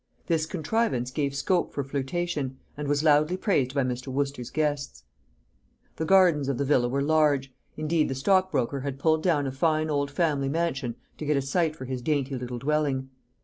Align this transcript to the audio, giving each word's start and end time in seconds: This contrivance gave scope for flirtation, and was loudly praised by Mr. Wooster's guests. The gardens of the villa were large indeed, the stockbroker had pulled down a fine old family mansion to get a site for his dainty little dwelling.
This 0.25 0.47
contrivance 0.47 1.11
gave 1.11 1.35
scope 1.35 1.71
for 1.71 1.83
flirtation, 1.83 2.57
and 2.75 2.87
was 2.87 3.03
loudly 3.03 3.37
praised 3.37 3.75
by 3.75 3.83
Mr. 3.83 4.07
Wooster's 4.07 4.49
guests. 4.49 5.03
The 5.97 6.05
gardens 6.05 6.49
of 6.49 6.57
the 6.57 6.65
villa 6.65 6.89
were 6.89 7.03
large 7.03 7.53
indeed, 7.77 8.09
the 8.09 8.15
stockbroker 8.15 8.79
had 8.79 8.97
pulled 8.97 9.21
down 9.21 9.45
a 9.45 9.51
fine 9.51 9.91
old 9.91 10.09
family 10.09 10.49
mansion 10.49 10.95
to 11.19 11.25
get 11.27 11.37
a 11.37 11.41
site 11.43 11.75
for 11.75 11.85
his 11.85 12.01
dainty 12.01 12.33
little 12.35 12.57
dwelling. 12.57 13.11